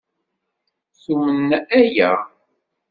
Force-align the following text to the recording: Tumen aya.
Tumen 1.01 1.49
aya. 1.79 2.11